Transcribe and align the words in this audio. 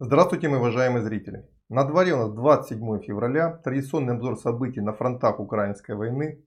Здравствуйте, 0.00 0.48
мои 0.48 0.58
уважаемые 0.58 1.04
зрители! 1.04 1.46
На 1.68 1.84
дворе 1.84 2.14
у 2.14 2.16
нас 2.16 2.32
27 2.32 3.02
февраля, 3.02 3.60
традиционный 3.62 4.14
обзор 4.14 4.36
событий 4.36 4.80
на 4.80 4.92
фронтах 4.92 5.38
украинской 5.38 5.94
войны. 5.94 6.44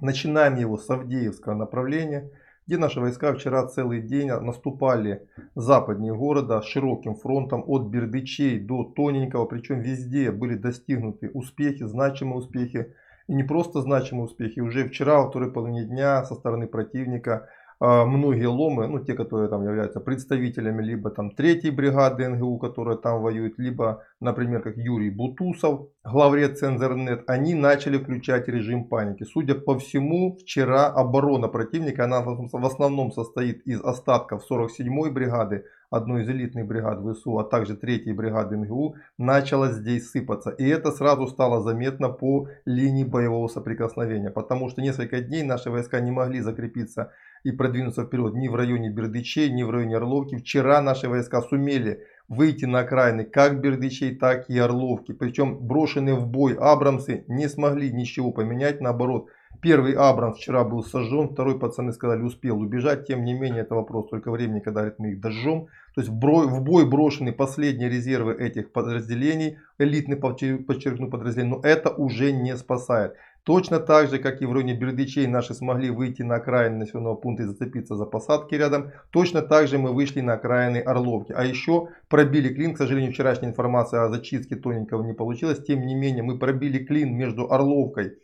Начинаем 0.00 0.56
его 0.56 0.76
с 0.76 0.90
Авдеевского 0.90 1.54
направления, 1.54 2.32
где 2.66 2.78
наши 2.78 2.98
войска 2.98 3.32
вчера 3.32 3.64
целый 3.68 4.02
день 4.02 4.26
наступали 4.32 5.28
западнее 5.54 6.16
города 6.16 6.62
широким 6.62 7.14
фронтом 7.14 7.62
от 7.64 7.86
Бердычей 7.90 8.58
до 8.58 8.82
Тоненького. 8.82 9.44
Причем 9.44 9.82
везде 9.82 10.32
были 10.32 10.56
достигнуты 10.56 11.30
успехи, 11.32 11.84
значимые 11.84 12.38
успехи. 12.38 12.96
И 13.28 13.34
не 13.34 13.44
просто 13.44 13.82
значимые 13.82 14.24
успехи. 14.24 14.58
Уже 14.58 14.88
вчера, 14.88 15.20
во 15.20 15.30
второй 15.30 15.52
половине 15.52 15.84
дня 15.84 16.24
со 16.24 16.34
стороны 16.34 16.66
противника 16.66 17.48
многие 17.80 18.46
ломы, 18.46 18.86
ну 18.88 18.98
те, 18.98 19.14
которые 19.14 19.48
там 19.48 19.64
являются 19.64 20.00
представителями 20.00 20.82
либо 20.82 21.10
там 21.10 21.30
третьей 21.30 21.70
бригады 21.70 22.28
НГУ, 22.28 22.58
которая 22.58 22.96
там 22.96 23.22
воюет, 23.22 23.58
либо, 23.58 24.04
например, 24.20 24.62
как 24.62 24.76
Юрий 24.76 25.10
Бутусов, 25.10 25.88
главред 26.04 26.58
Цензорнет, 26.58 27.24
они 27.26 27.54
начали 27.54 27.96
включать 27.96 28.48
режим 28.48 28.84
паники. 28.84 29.24
Судя 29.24 29.54
по 29.54 29.78
всему, 29.78 30.36
вчера 30.36 30.88
оборона 30.88 31.48
противника, 31.48 32.04
она 32.04 32.20
в 32.22 32.66
основном 32.66 33.12
состоит 33.12 33.62
из 33.66 33.80
остатков 33.80 34.42
47-й 34.50 35.10
бригады, 35.10 35.64
одной 35.90 36.22
из 36.22 36.28
элитных 36.28 36.66
бригад 36.66 37.00
ВСУ, 37.00 37.38
а 37.38 37.44
также 37.44 37.76
3 37.76 38.12
бригады 38.12 38.56
НГУ, 38.56 38.94
начала 39.18 39.72
здесь 39.72 40.10
сыпаться. 40.10 40.50
И 40.50 40.66
это 40.66 40.92
сразу 40.92 41.26
стало 41.26 41.62
заметно 41.62 42.08
по 42.08 42.48
линии 42.64 43.04
боевого 43.04 43.48
соприкосновения, 43.48 44.30
потому 44.30 44.68
что 44.68 44.82
несколько 44.82 45.20
дней 45.20 45.42
наши 45.42 45.70
войска 45.70 46.00
не 46.00 46.12
могли 46.12 46.40
закрепиться 46.40 47.12
и 47.42 47.52
продвинуться 47.52 48.04
вперед 48.04 48.34
ни 48.34 48.48
в 48.48 48.54
районе 48.54 48.90
Бердычей, 48.90 49.50
ни 49.50 49.62
в 49.62 49.70
районе 49.70 49.96
Орловки. 49.96 50.36
Вчера 50.36 50.80
наши 50.80 51.08
войска 51.08 51.42
сумели 51.42 52.04
выйти 52.28 52.66
на 52.66 52.80
окраины 52.80 53.24
как 53.24 53.60
Бердычей, 53.60 54.14
так 54.14 54.48
и 54.48 54.58
Орловки. 54.58 55.12
Причем 55.12 55.58
брошенные 55.58 56.14
в 56.14 56.26
бой 56.26 56.54
Абрамсы 56.54 57.24
не 57.26 57.48
смогли 57.48 57.90
ничего 57.90 58.30
поменять, 58.30 58.80
наоборот. 58.80 59.28
Первый 59.60 59.92
Абрамс 59.92 60.38
вчера 60.38 60.64
был 60.64 60.82
сожжен, 60.82 61.28
второй, 61.28 61.58
пацаны 61.58 61.92
сказали, 61.92 62.22
успел 62.22 62.60
убежать. 62.60 63.06
Тем 63.06 63.24
не 63.24 63.34
менее, 63.34 63.60
это 63.62 63.74
вопрос 63.74 64.08
только 64.08 64.30
времени, 64.30 64.60
когда 64.60 64.80
говорит, 64.80 64.98
мы 64.98 65.10
их 65.10 65.20
дожжем. 65.20 65.66
То 65.94 66.00
есть 66.00 66.08
в 66.08 66.14
бой, 66.14 66.88
брошены 66.88 67.32
последние 67.32 67.90
резервы 67.90 68.32
этих 68.32 68.72
подразделений, 68.72 69.58
элитный, 69.78 70.16
подчеркну, 70.16 71.10
подразделений, 71.10 71.56
но 71.56 71.60
это 71.62 71.90
уже 71.90 72.32
не 72.32 72.56
спасает. 72.56 73.16
Точно 73.44 73.80
так 73.80 74.08
же, 74.08 74.18
как 74.18 74.40
и 74.40 74.46
в 74.46 74.52
районе 74.52 74.74
Бердычей 74.74 75.26
наши 75.26 75.54
смогли 75.54 75.90
выйти 75.90 76.22
на 76.22 76.36
окраины 76.36 76.78
населенного 76.78 77.14
пункта 77.16 77.42
и 77.42 77.46
зацепиться 77.46 77.96
за 77.96 78.04
посадки 78.04 78.54
рядом, 78.54 78.92
точно 79.10 79.42
так 79.42 79.66
же 79.66 79.78
мы 79.78 79.92
вышли 79.92 80.20
на 80.20 80.34
окраины 80.34 80.78
Орловки. 80.78 81.32
А 81.32 81.44
еще 81.44 81.88
пробили 82.08 82.52
клин, 82.52 82.74
к 82.74 82.78
сожалению, 82.78 83.12
вчерашняя 83.12 83.50
информация 83.50 84.04
о 84.04 84.08
зачистке 84.08 84.56
тоненького 84.56 85.02
не 85.02 85.14
получилась. 85.14 85.62
Тем 85.64 85.86
не 85.86 85.94
менее, 85.94 86.22
мы 86.22 86.38
пробили 86.38 86.84
клин 86.84 87.14
между 87.14 87.50
Орловкой 87.50 88.18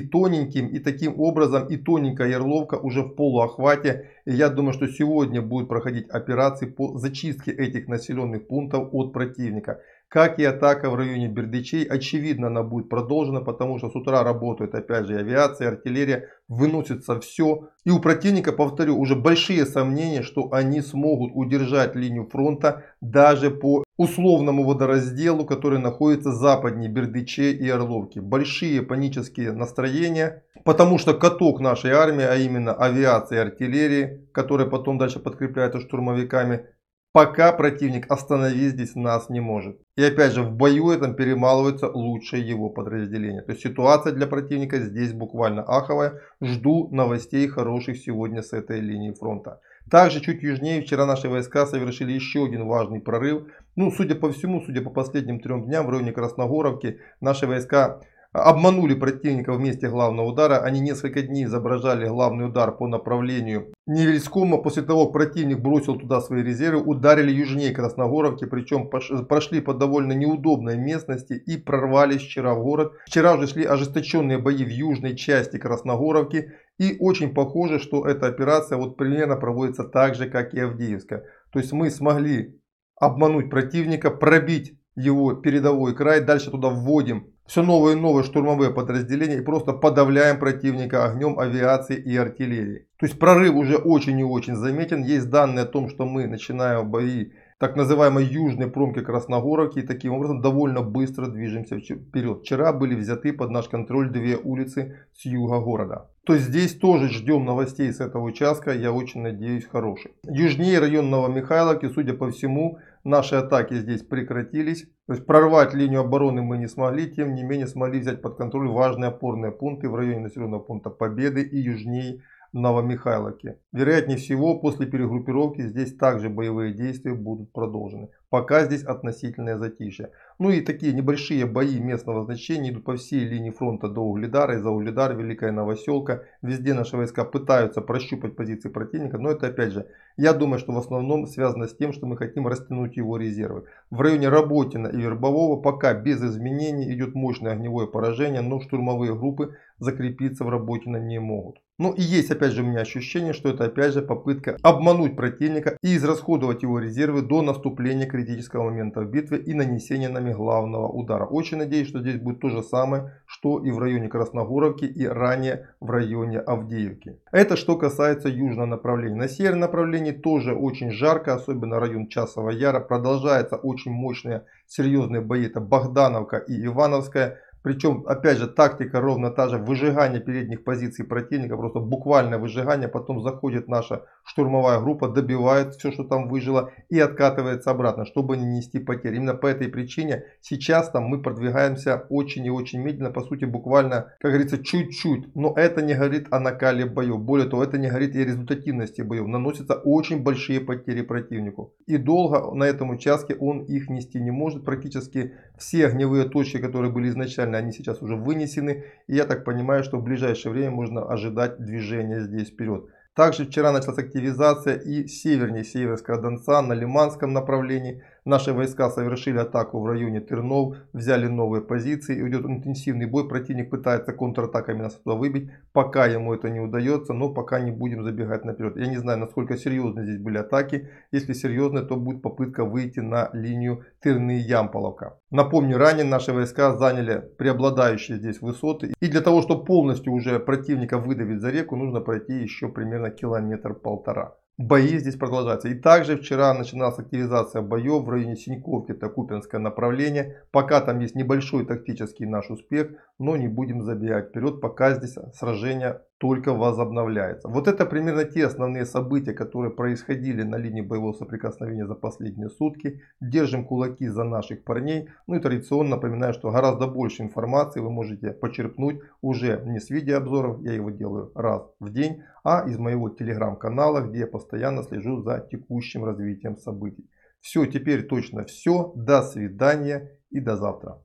тоненьким, 0.00 0.68
и 0.68 0.78
таким 0.78 1.20
образом 1.20 1.66
и 1.68 1.76
тоненькая 1.76 2.28
ярловка 2.28 2.76
уже 2.76 3.02
в 3.02 3.14
полуохвате. 3.14 4.10
И 4.24 4.32
я 4.32 4.48
думаю, 4.48 4.72
что 4.72 4.86
сегодня 4.86 5.42
будут 5.42 5.68
проходить 5.68 6.08
операции 6.10 6.66
по 6.66 6.98
зачистке 6.98 7.50
этих 7.50 7.88
населенных 7.88 8.46
пунктов 8.46 8.88
от 8.92 9.12
противника. 9.12 9.80
Как 10.10 10.40
и 10.40 10.44
атака 10.44 10.90
в 10.90 10.96
районе 10.96 11.28
Бердычей, 11.28 11.84
очевидно 11.84 12.48
она 12.48 12.64
будет 12.64 12.88
продолжена, 12.88 13.42
потому 13.42 13.78
что 13.78 13.90
с 13.90 13.94
утра 13.94 14.24
работают 14.24 14.74
опять 14.74 15.06
же 15.06 15.16
авиация, 15.16 15.68
артиллерия, 15.68 16.30
выносится 16.48 17.20
все. 17.20 17.68
И 17.84 17.90
у 17.90 18.00
противника, 18.00 18.50
повторю, 18.52 18.98
уже 18.98 19.14
большие 19.14 19.64
сомнения, 19.64 20.22
что 20.22 20.52
они 20.52 20.80
смогут 20.80 21.30
удержать 21.32 21.94
линию 21.94 22.26
фронта 22.26 22.86
даже 23.00 23.52
по 23.52 23.84
условному 23.98 24.64
водоразделу, 24.64 25.46
который 25.46 25.78
находится 25.78 26.32
западнее 26.32 26.90
Бердычей 26.90 27.52
и 27.52 27.68
Орловки. 27.70 28.18
Большие 28.18 28.82
панические 28.82 29.52
настроения, 29.52 30.42
потому 30.64 30.98
что 30.98 31.14
каток 31.14 31.60
нашей 31.60 31.92
армии, 31.92 32.24
а 32.24 32.34
именно 32.34 32.74
авиации 32.74 33.36
и 33.36 33.38
артиллерии, 33.42 34.26
которая 34.32 34.66
потом 34.66 34.98
дальше 34.98 35.20
подкрепляется 35.20 35.78
штурмовиками, 35.78 36.66
Пока 37.12 37.52
противник 37.52 38.08
остановить 38.08 38.74
здесь 38.74 38.94
нас 38.94 39.28
не 39.30 39.40
может. 39.40 39.80
И 39.96 40.04
опять 40.04 40.32
же 40.32 40.42
в 40.42 40.52
бою 40.52 40.90
этом 40.90 41.16
перемалываются 41.16 41.88
лучшие 41.88 42.46
его 42.46 42.70
подразделения. 42.70 43.42
То 43.42 43.50
есть 43.50 43.64
ситуация 43.64 44.12
для 44.12 44.28
противника 44.28 44.78
здесь 44.78 45.12
буквально 45.12 45.62
аховая. 45.62 46.20
Жду 46.40 46.88
новостей 46.92 47.48
хороших 47.48 47.98
сегодня 47.98 48.42
с 48.42 48.52
этой 48.52 48.78
линии 48.78 49.10
фронта. 49.10 49.60
Также 49.90 50.20
чуть 50.20 50.44
южнее 50.44 50.82
вчера 50.82 51.04
наши 51.04 51.28
войска 51.28 51.66
совершили 51.66 52.12
еще 52.12 52.44
один 52.44 52.68
важный 52.68 53.00
прорыв. 53.00 53.48
Ну, 53.74 53.90
судя 53.90 54.14
по 54.14 54.30
всему, 54.30 54.62
судя 54.62 54.80
по 54.80 54.90
последним 54.90 55.40
трем 55.40 55.64
дням 55.64 55.86
в 55.86 55.90
районе 55.90 56.12
Красногоровки, 56.12 57.00
наши 57.20 57.48
войска 57.48 58.00
обманули 58.32 58.94
противника 58.94 59.52
в 59.52 59.60
месте 59.60 59.88
главного 59.88 60.26
удара. 60.26 60.58
Они 60.58 60.80
несколько 60.80 61.22
дней 61.22 61.44
изображали 61.44 62.06
главный 62.06 62.46
удар 62.46 62.76
по 62.76 62.86
направлению 62.86 63.72
Невельскому. 63.86 64.62
После 64.62 64.82
того, 64.82 65.06
как 65.06 65.14
противник 65.14 65.58
бросил 65.60 65.98
туда 65.98 66.20
свои 66.20 66.42
резервы, 66.42 66.82
ударили 66.82 67.32
южнее 67.32 67.72
Красногоровки. 67.72 68.44
Причем 68.46 68.88
прошли 68.88 69.60
по 69.60 69.74
довольно 69.74 70.12
неудобной 70.12 70.76
местности 70.76 71.32
и 71.32 71.56
прорвались 71.56 72.22
вчера 72.22 72.54
в 72.54 72.62
город. 72.62 72.92
Вчера 73.06 73.34
уже 73.34 73.46
шли 73.46 73.64
ожесточенные 73.64 74.38
бои 74.38 74.64
в 74.64 74.70
южной 74.70 75.16
части 75.16 75.58
Красногоровки. 75.58 76.52
И 76.78 76.96
очень 76.98 77.34
похоже, 77.34 77.78
что 77.78 78.06
эта 78.06 78.26
операция 78.26 78.78
вот 78.78 78.96
примерно 78.96 79.36
проводится 79.36 79.84
так 79.84 80.14
же, 80.14 80.30
как 80.30 80.54
и 80.54 80.60
Авдеевская. 80.60 81.24
То 81.52 81.58
есть 81.58 81.72
мы 81.72 81.90
смогли 81.90 82.60
обмануть 82.96 83.50
противника, 83.50 84.10
пробить 84.10 84.79
его 85.00 85.34
передовой 85.34 85.94
край. 85.94 86.20
Дальше 86.20 86.50
туда 86.50 86.68
вводим 86.68 87.26
все 87.50 87.62
новые 87.62 87.96
и 87.96 88.00
новые 88.00 88.22
штурмовые 88.22 88.70
подразделения 88.70 89.38
и 89.38 89.44
просто 89.44 89.72
подавляем 89.72 90.38
противника 90.38 91.04
огнем 91.04 91.36
авиации 91.36 91.96
и 91.96 92.16
артиллерии. 92.16 92.86
То 92.96 93.06
есть 93.06 93.18
прорыв 93.18 93.56
уже 93.56 93.76
очень 93.76 94.20
и 94.20 94.24
очень 94.24 94.54
заметен. 94.54 95.02
Есть 95.02 95.30
данные 95.30 95.64
о 95.64 95.66
том, 95.66 95.88
что 95.88 96.06
мы 96.06 96.28
начинаем 96.28 96.88
бои 96.88 97.30
так 97.60 97.76
называемой 97.76 98.24
южной 98.24 98.70
промки 98.70 99.00
Красногоровки 99.00 99.80
и 99.80 99.86
таким 99.86 100.14
образом 100.14 100.40
довольно 100.40 100.80
быстро 100.80 101.26
движемся 101.26 101.78
вперед. 101.78 102.40
Вчера 102.40 102.72
были 102.72 102.94
взяты 102.94 103.34
под 103.34 103.50
наш 103.50 103.68
контроль 103.68 104.10
две 104.10 104.38
улицы 104.38 104.96
с 105.12 105.26
юга 105.26 105.60
города. 105.60 106.10
То 106.24 106.32
есть 106.32 106.46
здесь 106.46 106.74
тоже 106.74 107.10
ждем 107.10 107.44
новостей 107.44 107.92
с 107.92 108.00
этого 108.00 108.24
участка, 108.24 108.72
я 108.72 108.92
очень 108.92 109.20
надеюсь 109.20 109.66
хороших. 109.66 110.12
Южнее 110.24 110.78
район 110.78 111.10
Новомихайловки, 111.10 111.90
судя 111.90 112.14
по 112.14 112.30
всему, 112.30 112.78
Наши 113.04 113.36
атаки 113.36 113.74
здесь 113.74 114.02
прекратились. 114.02 114.84
То 115.06 115.14
есть 115.14 115.24
прорвать 115.24 115.72
линию 115.72 116.00
обороны 116.00 116.42
мы 116.42 116.58
не 116.58 116.68
смогли. 116.68 117.10
Тем 117.10 117.34
не 117.34 117.42
менее 117.42 117.66
смогли 117.66 117.98
взять 117.98 118.20
под 118.20 118.36
контроль 118.36 118.68
важные 118.68 119.08
опорные 119.08 119.52
пункты 119.52 119.88
в 119.88 119.94
районе 119.94 120.20
населенного 120.20 120.60
пункта 120.60 120.90
Победы 120.90 121.42
и 121.42 121.58
южнее 121.58 122.22
Новомихайловки. 122.52 123.56
Вероятнее 123.72 124.18
всего, 124.18 124.58
после 124.58 124.86
перегруппировки 124.86 125.62
здесь 125.62 125.94
также 125.94 126.28
боевые 126.28 126.74
действия 126.74 127.14
будут 127.14 127.52
продолжены. 127.52 128.08
Пока 128.28 128.64
здесь 128.64 128.84
относительное 128.84 129.58
затишье. 129.58 130.10
Ну 130.38 130.50
и 130.50 130.60
такие 130.60 130.92
небольшие 130.92 131.46
бои 131.46 131.78
местного 131.80 132.24
значения 132.24 132.70
идут 132.70 132.84
по 132.84 132.96
всей 132.96 133.24
линии 133.24 133.50
фронта 133.50 133.88
до 133.88 134.00
Угледара. 134.02 134.56
Из-за 134.56 134.70
Угледара, 134.70 135.14
Великая 135.14 135.50
Новоселка. 135.50 136.24
Везде 136.40 136.74
наши 136.74 136.96
войска 136.96 137.24
пытаются 137.24 137.80
прощупать 137.80 138.36
позиции 138.36 138.68
противника. 138.68 139.18
Но 139.18 139.30
это 139.30 139.48
опять 139.48 139.72
же, 139.72 139.88
я 140.16 140.32
думаю, 140.32 140.60
что 140.60 140.72
в 140.72 140.78
основном 140.78 141.26
связано 141.26 141.66
с 141.66 141.76
тем, 141.76 141.92
что 141.92 142.06
мы 142.06 142.16
хотим 142.16 142.46
растянуть 142.46 142.96
его 142.96 143.16
резервы. 143.16 143.64
В 143.90 144.00
районе 144.00 144.28
Работина 144.28 144.86
и 144.86 144.96
Вербового 144.96 145.60
пока 145.60 145.94
без 145.94 146.22
изменений 146.22 146.92
идет 146.94 147.14
мощное 147.14 147.52
огневое 147.52 147.88
поражение. 147.88 148.42
Но 148.42 148.60
штурмовые 148.60 149.14
группы 149.14 149.56
закрепиться 149.80 150.44
в 150.44 150.48
Работино 150.48 150.98
не 150.98 151.18
могут. 151.18 151.56
Ну 151.80 151.92
и 151.92 152.02
есть 152.02 152.30
опять 152.30 152.52
же 152.52 152.62
у 152.62 152.66
меня 152.66 152.80
ощущение, 152.80 153.32
что 153.32 153.48
это 153.48 153.64
опять 153.64 153.94
же 153.94 154.02
попытка 154.02 154.58
обмануть 154.62 155.16
противника 155.16 155.78
и 155.82 155.96
израсходовать 155.96 156.62
его 156.62 156.78
резервы 156.78 157.22
до 157.22 157.40
наступления 157.40 158.06
критического 158.06 158.64
момента 158.64 159.00
в 159.00 159.10
битве 159.10 159.38
и 159.38 159.54
нанесения 159.54 160.10
нами 160.10 160.34
главного 160.34 160.88
удара. 160.88 161.24
Очень 161.24 161.56
надеюсь, 161.56 161.88
что 161.88 162.00
здесь 162.00 162.20
будет 162.20 162.40
то 162.40 162.50
же 162.50 162.62
самое, 162.62 163.22
что 163.24 163.58
и 163.60 163.70
в 163.70 163.78
районе 163.78 164.08
Красногоровки 164.08 164.84
и 164.84 165.06
ранее 165.06 165.68
в 165.80 165.88
районе 165.88 166.40
Авдеевки. 166.40 167.18
Это 167.32 167.56
что 167.56 167.78
касается 167.78 168.28
южного 168.28 168.66
направления. 168.66 169.16
На 169.16 169.28
северном 169.28 169.60
направлении 169.60 170.12
тоже 170.12 170.54
очень 170.54 170.90
жарко, 170.90 171.32
особенно 171.32 171.80
район 171.80 172.08
Часова 172.08 172.50
Яра. 172.50 172.80
Продолжается 172.80 173.56
очень 173.56 173.92
мощные 173.92 174.44
серьезные 174.66 175.22
бои. 175.22 175.46
Это 175.46 175.60
Богдановка 175.60 176.36
и 176.36 176.66
Ивановская. 176.66 177.38
Причем, 177.62 178.04
опять 178.06 178.38
же, 178.38 178.46
тактика 178.46 179.00
ровно 179.00 179.30
та 179.30 179.48
же. 179.48 179.58
Выжигание 179.58 180.20
передних 180.20 180.64
позиций 180.64 181.04
противника. 181.04 181.56
Просто 181.56 181.80
буквальное 181.80 182.38
выжигание. 182.38 182.88
Потом 182.88 183.22
заходит 183.22 183.68
наша 183.68 184.02
штурмовая 184.24 184.80
группа, 184.80 185.08
добивает 185.08 185.74
все, 185.74 185.92
что 185.92 186.04
там 186.04 186.28
выжило. 186.28 186.72
И 186.88 186.98
откатывается 186.98 187.70
обратно, 187.70 188.06
чтобы 188.06 188.36
не 188.36 188.46
нести 188.46 188.78
потери. 188.78 189.16
Именно 189.16 189.34
по 189.34 189.46
этой 189.46 189.68
причине 189.68 190.24
сейчас 190.40 190.90
там 190.90 191.04
мы 191.04 191.22
продвигаемся 191.22 192.06
очень 192.08 192.46
и 192.46 192.50
очень 192.50 192.80
медленно. 192.80 193.10
По 193.10 193.22
сути, 193.22 193.44
буквально, 193.44 194.12
как 194.20 194.30
говорится, 194.30 194.62
чуть-чуть. 194.62 195.34
Но 195.34 195.52
это 195.56 195.82
не 195.82 195.94
говорит 195.94 196.28
о 196.30 196.40
накале 196.40 196.86
боев. 196.86 197.18
Более 197.20 197.48
того, 197.48 197.62
это 197.62 197.78
не 197.78 197.88
говорит 197.88 198.14
и 198.14 198.22
о 198.22 198.24
результативности 198.24 199.02
боев. 199.02 199.26
Наносятся 199.26 199.74
очень 199.74 200.22
большие 200.22 200.60
потери 200.60 201.02
противнику. 201.02 201.74
И 201.86 201.96
долго 201.98 202.54
на 202.54 202.64
этом 202.64 202.90
участке 202.90 203.34
он 203.34 203.64
их 203.64 203.90
нести 203.90 204.20
не 204.20 204.30
может. 204.30 204.64
Практически 204.64 205.34
все 205.58 205.86
огневые 205.86 206.28
точки, 206.28 206.58
которые 206.58 206.90
были 206.92 207.08
изначально, 207.08 207.49
они 207.58 207.72
сейчас 207.72 208.02
уже 208.02 208.16
вынесены. 208.16 208.84
И 209.06 209.14
я 209.14 209.24
так 209.24 209.44
понимаю, 209.44 209.84
что 209.84 209.98
в 209.98 210.02
ближайшее 210.02 210.52
время 210.52 210.70
можно 210.70 211.10
ожидать 211.10 211.58
движения 211.58 212.20
здесь 212.20 212.50
вперед. 212.50 212.86
Также 213.14 213.44
вчера 213.44 213.72
началась 213.72 213.98
активизация 213.98 214.76
и 214.76 215.06
севернее 215.06 215.64
Северского 215.64 216.20
Донца 216.20 216.62
на 216.62 216.74
Лиманском 216.74 217.32
направлении. 217.32 218.02
Наши 218.24 218.52
войска 218.52 218.90
совершили 218.90 219.38
атаку 219.38 219.80
в 219.80 219.86
районе 219.86 220.20
Тернов, 220.20 220.76
взяли 220.92 221.26
новые 221.26 221.62
позиции. 221.62 222.28
Идет 222.28 222.44
интенсивный 222.44 223.06
бой. 223.06 223.28
Противник 223.28 223.70
пытается 223.70 224.12
контратаками 224.12 224.82
нас 224.82 224.94
туда 224.94 225.16
выбить. 225.16 225.50
Пока 225.72 226.06
ему 226.06 226.34
это 226.34 226.50
не 226.50 226.60
удается, 226.60 227.12
но 227.12 227.32
пока 227.32 227.60
не 227.60 227.70
будем 227.70 228.04
забегать 228.04 228.44
наперед. 228.44 228.76
Я 228.76 228.86
не 228.86 228.98
знаю, 228.98 229.18
насколько 229.18 229.56
серьезны 229.56 230.04
здесь 230.04 230.18
были 230.18 230.38
атаки. 230.38 230.88
Если 231.12 231.32
серьезные, 231.32 231.84
то 231.84 231.96
будет 231.96 232.22
попытка 232.22 232.64
выйти 232.64 233.00
на 233.00 233.30
линию 233.32 233.84
Тырны-Ямполовка. 234.04 235.14
Напомню, 235.30 235.78
ранее 235.78 236.04
наши 236.04 236.32
войска 236.32 236.76
заняли 236.76 237.24
преобладающие 237.38 238.18
здесь 238.18 238.40
высоты. 238.40 238.92
И 239.00 239.08
для 239.08 239.20
того, 239.20 239.42
чтобы 239.42 239.64
полностью 239.64 240.12
уже 240.12 240.38
противника 240.40 240.98
выдавить 240.98 241.40
за 241.40 241.50
реку, 241.50 241.76
нужно 241.76 242.00
пройти 242.00 242.34
еще 242.34 242.68
примерно 242.68 243.10
километр-полтора. 243.10 244.34
Бои 244.60 244.98
здесь 244.98 245.16
продолжаются. 245.16 245.68
И 245.68 245.74
также 245.74 246.18
вчера 246.18 246.52
начиналась 246.52 246.98
активизация 246.98 247.62
боев 247.62 248.04
в 248.04 248.10
районе 248.10 248.36
Синьковки, 248.36 248.90
это 248.92 249.08
Купинское 249.08 249.58
направление. 249.58 250.42
Пока 250.50 250.82
там 250.82 251.00
есть 251.00 251.14
небольшой 251.14 251.64
тактический 251.64 252.26
наш 252.26 252.50
успех, 252.50 252.90
но 253.18 253.38
не 253.38 253.48
будем 253.48 253.80
забегать 253.80 254.28
вперед, 254.28 254.60
пока 254.60 254.92
здесь 254.92 255.16
сражение 255.32 256.02
только 256.20 256.52
возобновляется. 256.52 257.48
Вот 257.48 257.66
это 257.66 257.86
примерно 257.86 258.24
те 258.24 258.44
основные 258.44 258.84
события, 258.84 259.32
которые 259.32 259.72
происходили 259.72 260.42
на 260.42 260.56
линии 260.56 260.82
боевого 260.82 261.14
соприкосновения 261.14 261.86
за 261.86 261.94
последние 261.94 262.50
сутки. 262.50 263.00
Держим 263.22 263.64
кулаки 263.64 264.06
за 264.06 264.24
наших 264.24 264.62
парней. 264.62 265.08
Ну 265.26 265.36
и 265.36 265.40
традиционно 265.40 265.96
напоминаю, 265.96 266.34
что 266.34 266.50
гораздо 266.50 266.86
больше 266.86 267.22
информации 267.22 267.80
вы 267.80 267.90
можете 267.90 268.32
почерпнуть 268.32 269.00
уже 269.22 269.62
не 269.64 269.80
с 269.80 269.88
видеообзоров, 269.88 270.60
я 270.60 270.74
его 270.74 270.90
делаю 270.90 271.32
раз 271.34 271.62
в 271.80 271.90
день, 271.90 272.22
а 272.44 272.68
из 272.68 272.76
моего 272.76 273.08
телеграм-канала, 273.08 274.02
где 274.02 274.20
я 274.20 274.26
постоянно 274.26 274.82
слежу 274.82 275.22
за 275.22 275.48
текущим 275.50 276.04
развитием 276.04 276.58
событий. 276.58 277.08
Все, 277.40 277.64
теперь 277.64 278.06
точно 278.06 278.44
все. 278.44 278.92
До 278.94 279.22
свидания 279.22 280.10
и 280.28 280.38
до 280.40 280.56
завтра. 280.56 280.98